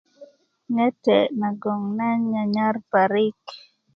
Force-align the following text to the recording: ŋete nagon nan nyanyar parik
ŋete 0.75 1.17
nagon 1.39 1.81
nan 1.97 2.17
nyanyar 2.31 2.75
parik 2.91 3.41